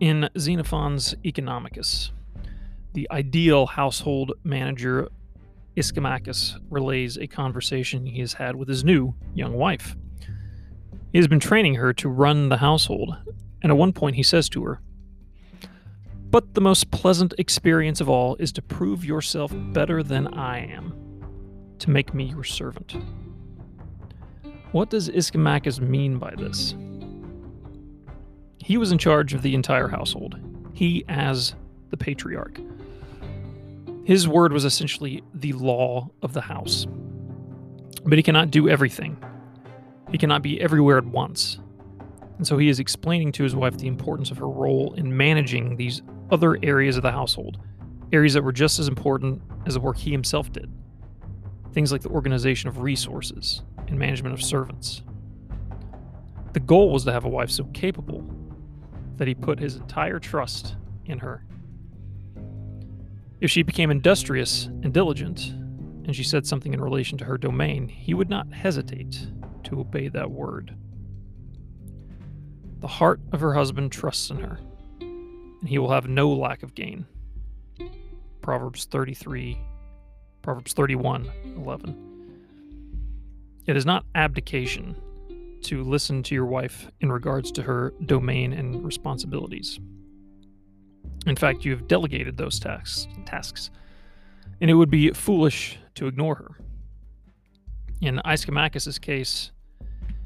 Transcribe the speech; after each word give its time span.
In 0.00 0.28
Xenophon's 0.38 1.16
Economicus, 1.24 2.12
the 2.94 3.08
ideal 3.10 3.66
household 3.66 4.32
manager 4.44 5.08
Ischomachus 5.76 6.56
relays 6.70 7.16
a 7.16 7.26
conversation 7.26 8.06
he 8.06 8.20
has 8.20 8.34
had 8.34 8.54
with 8.54 8.68
his 8.68 8.84
new 8.84 9.14
young 9.34 9.54
wife. 9.54 9.96
He 11.10 11.18
has 11.18 11.26
been 11.26 11.40
training 11.40 11.74
her 11.74 11.92
to 11.94 12.08
run 12.08 12.48
the 12.48 12.58
household, 12.58 13.16
and 13.60 13.72
at 13.72 13.76
one 13.76 13.92
point 13.92 14.14
he 14.14 14.22
says 14.22 14.48
to 14.50 14.64
her, 14.66 14.80
But 16.30 16.54
the 16.54 16.60
most 16.60 16.92
pleasant 16.92 17.34
experience 17.36 18.00
of 18.00 18.08
all 18.08 18.36
is 18.36 18.52
to 18.52 18.62
prove 18.62 19.04
yourself 19.04 19.52
better 19.52 20.04
than 20.04 20.28
I 20.28 20.60
am, 20.60 20.94
to 21.80 21.90
make 21.90 22.14
me 22.14 22.26
your 22.26 22.44
servant. 22.44 22.94
What 24.70 24.90
does 24.90 25.08
Ischomachus 25.08 25.80
mean 25.80 26.18
by 26.18 26.34
this? 26.36 26.76
He 28.68 28.76
was 28.76 28.92
in 28.92 28.98
charge 28.98 29.32
of 29.32 29.40
the 29.40 29.54
entire 29.54 29.88
household, 29.88 30.38
he 30.74 31.02
as 31.08 31.54
the 31.88 31.96
patriarch. 31.96 32.60
His 34.04 34.28
word 34.28 34.52
was 34.52 34.66
essentially 34.66 35.22
the 35.32 35.54
law 35.54 36.10
of 36.20 36.34
the 36.34 36.42
house. 36.42 36.86
But 38.04 38.18
he 38.18 38.22
cannot 38.22 38.50
do 38.50 38.68
everything. 38.68 39.16
He 40.10 40.18
cannot 40.18 40.42
be 40.42 40.60
everywhere 40.60 40.98
at 40.98 41.06
once. 41.06 41.60
And 42.36 42.46
so 42.46 42.58
he 42.58 42.68
is 42.68 42.78
explaining 42.78 43.32
to 43.32 43.42
his 43.42 43.56
wife 43.56 43.78
the 43.78 43.86
importance 43.86 44.30
of 44.30 44.36
her 44.36 44.46
role 44.50 44.92
in 44.98 45.16
managing 45.16 45.76
these 45.76 46.02
other 46.30 46.58
areas 46.62 46.98
of 46.98 47.02
the 47.02 47.10
household, 47.10 47.56
areas 48.12 48.34
that 48.34 48.44
were 48.44 48.52
just 48.52 48.78
as 48.78 48.86
important 48.86 49.40
as 49.64 49.72
the 49.72 49.80
work 49.80 49.96
he 49.96 50.10
himself 50.10 50.52
did. 50.52 50.70
Things 51.72 51.90
like 51.90 52.02
the 52.02 52.10
organization 52.10 52.68
of 52.68 52.80
resources 52.82 53.62
and 53.86 53.98
management 53.98 54.34
of 54.34 54.42
servants. 54.42 55.00
The 56.52 56.60
goal 56.60 56.92
was 56.92 57.06
to 57.06 57.12
have 57.14 57.24
a 57.24 57.30
wife 57.30 57.50
so 57.50 57.64
capable 57.72 58.30
that 59.18 59.28
he 59.28 59.34
put 59.34 59.58
his 59.58 59.76
entire 59.76 60.18
trust 60.18 60.76
in 61.04 61.18
her. 61.18 61.44
If 63.40 63.50
she 63.50 63.62
became 63.62 63.90
industrious 63.90 64.66
and 64.66 64.92
diligent, 64.92 65.50
and 66.08 66.16
she 66.16 66.24
said 66.24 66.46
something 66.46 66.72
in 66.72 66.80
relation 66.80 67.18
to 67.18 67.24
her 67.24 67.36
domain, 67.36 67.86
he 67.86 68.14
would 68.14 68.30
not 68.30 68.52
hesitate 68.52 69.28
to 69.64 69.80
obey 69.80 70.08
that 70.08 70.30
word. 70.30 70.74
The 72.80 72.88
heart 72.88 73.20
of 73.32 73.40
her 73.40 73.54
husband 73.54 73.92
trusts 73.92 74.30
in 74.30 74.38
her, 74.38 74.58
and 75.00 75.68
he 75.68 75.78
will 75.78 75.90
have 75.90 76.08
no 76.08 76.30
lack 76.30 76.62
of 76.62 76.74
gain. 76.74 77.06
Proverbs 78.40 78.86
33, 78.86 79.58
Proverbs 80.42 80.72
31, 80.72 81.30
11. 81.56 82.04
It 83.66 83.76
is 83.76 83.84
not 83.84 84.06
abdication 84.14 84.96
to 85.62 85.82
listen 85.84 86.22
to 86.24 86.34
your 86.34 86.46
wife 86.46 86.90
in 87.00 87.10
regards 87.10 87.50
to 87.52 87.62
her 87.62 87.92
domain 88.06 88.52
and 88.52 88.84
responsibilities. 88.84 89.78
In 91.26 91.36
fact, 91.36 91.64
you 91.64 91.72
have 91.72 91.88
delegated 91.88 92.36
those 92.36 92.58
tasks, 92.58 93.06
tasks, 93.26 93.70
and 94.60 94.70
it 94.70 94.74
would 94.74 94.90
be 94.90 95.10
foolish 95.12 95.78
to 95.94 96.06
ignore 96.06 96.36
her. 96.36 96.56
In 98.00 98.20
Ischomachus' 98.24 99.00
case, 99.00 99.52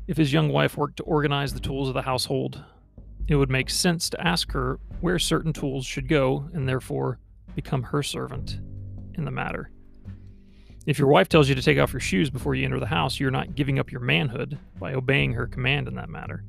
if 0.06 0.16
his 0.16 0.33
young 0.33 0.50
wife 0.50 0.77
worked 0.77 0.98
to 0.98 1.03
organize 1.05 1.55
the 1.55 1.60
tools 1.60 1.88
of 1.88 1.94
the 1.94 2.03
household, 2.03 2.62
it 3.28 3.36
would 3.36 3.50
make 3.50 3.70
sense 3.70 4.10
to 4.10 4.27
ask 4.27 4.53
her 4.53 4.78
where 5.00 5.19
certain 5.19 5.53
tools 5.53 5.86
should 5.86 6.08
go 6.08 6.48
and 6.53 6.69
therefore 6.69 7.19
become 7.55 7.83
her 7.83 8.03
servant 8.03 8.60
in 9.14 9.25
the 9.25 9.30
matter. 9.30 9.70
If 10.84 10.98
your 10.98 11.08
wife 11.08 11.28
tells 11.28 11.48
you 11.48 11.55
to 11.55 11.62
take 11.62 11.78
off 11.78 11.92
your 11.92 12.00
shoes 12.00 12.28
before 12.28 12.56
you 12.56 12.64
enter 12.64 12.80
the 12.80 12.86
house, 12.86 13.20
you're 13.20 13.30
not 13.30 13.55
giving 13.55 13.78
up 13.78 13.92
your 13.92 14.00
manhood 14.00 14.58
by 14.80 14.94
obeying 14.94 15.33
her 15.34 15.47
command 15.47 15.86
in 15.86 15.94
that 15.94 16.08
matter. 16.08 16.42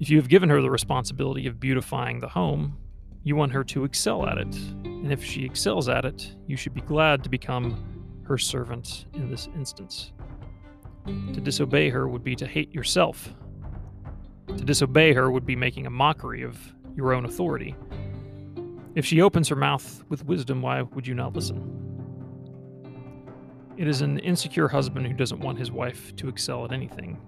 If 0.00 0.08
you 0.08 0.16
have 0.16 0.28
given 0.28 0.48
her 0.48 0.62
the 0.62 0.70
responsibility 0.70 1.46
of 1.46 1.60
beautifying 1.60 2.20
the 2.20 2.28
home, 2.28 2.78
you 3.22 3.36
want 3.36 3.52
her 3.52 3.64
to 3.64 3.84
excel 3.84 4.26
at 4.26 4.38
it. 4.38 4.54
And 4.84 5.12
if 5.12 5.22
she 5.22 5.44
excels 5.44 5.90
at 5.90 6.06
it, 6.06 6.34
you 6.46 6.56
should 6.56 6.72
be 6.72 6.80
glad 6.80 7.22
to 7.24 7.28
become 7.28 8.22
her 8.22 8.38
servant 8.38 9.06
in 9.12 9.30
this 9.30 9.48
instance. 9.54 10.12
To 11.06 11.40
disobey 11.40 11.90
her 11.90 12.08
would 12.08 12.24
be 12.24 12.34
to 12.36 12.46
hate 12.46 12.72
yourself. 12.74 13.34
To 14.48 14.64
disobey 14.64 15.12
her 15.12 15.30
would 15.30 15.44
be 15.44 15.56
making 15.56 15.86
a 15.86 15.90
mockery 15.90 16.42
of 16.42 16.58
your 16.96 17.12
own 17.12 17.26
authority. 17.26 17.76
If 18.94 19.04
she 19.04 19.20
opens 19.20 19.48
her 19.48 19.56
mouth 19.56 20.02
with 20.08 20.24
wisdom, 20.24 20.62
why 20.62 20.80
would 20.80 21.06
you 21.06 21.14
not 21.14 21.34
listen? 21.34 21.75
It 23.76 23.86
is 23.86 24.00
an 24.00 24.18
insecure 24.20 24.68
husband 24.68 25.06
who 25.06 25.12
doesn't 25.12 25.40
want 25.40 25.58
his 25.58 25.70
wife 25.70 26.16
to 26.16 26.28
excel 26.28 26.64
at 26.64 26.72
anything. 26.72 27.20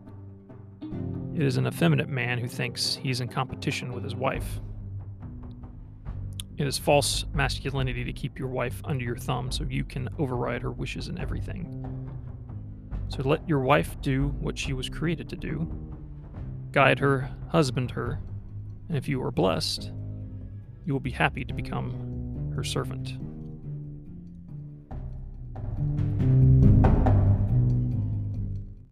It 1.34 1.42
is 1.42 1.58
an 1.58 1.66
effeminate 1.66 2.08
man 2.08 2.38
who 2.38 2.48
thinks 2.48 2.96
he's 2.96 3.20
in 3.20 3.28
competition 3.28 3.92
with 3.92 4.02
his 4.02 4.16
wife. 4.16 4.60
It 6.56 6.66
is 6.66 6.78
false 6.78 7.26
masculinity 7.34 8.02
to 8.02 8.12
keep 8.12 8.38
your 8.38 8.48
wife 8.48 8.80
under 8.84 9.04
your 9.04 9.16
thumb 9.16 9.52
so 9.52 9.64
you 9.68 9.84
can 9.84 10.08
override 10.18 10.62
her 10.62 10.72
wishes 10.72 11.08
in 11.08 11.18
everything. 11.18 12.10
So 13.08 13.22
let 13.22 13.46
your 13.48 13.60
wife 13.60 14.00
do 14.00 14.28
what 14.40 14.58
she 14.58 14.72
was 14.72 14.88
created 14.88 15.28
to 15.28 15.36
do 15.36 15.70
guide 16.70 16.98
her, 16.98 17.30
husband 17.48 17.90
her, 17.90 18.20
and 18.88 18.96
if 18.96 19.08
you 19.08 19.22
are 19.22 19.30
blessed, 19.30 19.90
you 20.84 20.92
will 20.92 21.00
be 21.00 21.10
happy 21.10 21.44
to 21.44 21.54
become 21.54 22.52
her 22.54 22.62
servant. 22.62 23.16